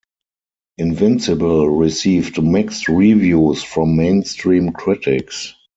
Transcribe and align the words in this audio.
"Invincible" 0.79 1.69
received 1.69 2.41
mixed 2.41 2.87
reviews 2.87 3.61
from 3.61 3.95
mainstream 3.97 4.71
critics. 4.71 5.53